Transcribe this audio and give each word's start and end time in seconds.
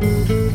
je 0.00 0.32
vous 0.32 0.47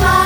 ai 0.00 0.21